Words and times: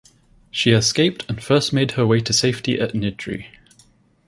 She 0.49 0.71
escaped 0.71 1.25
and 1.29 1.43
first 1.43 1.73
made 1.73 1.91
her 1.91 2.07
way 2.07 2.21
to 2.21 2.33
safety 2.33 2.79
at 2.79 2.93
Niddry. 2.95 3.45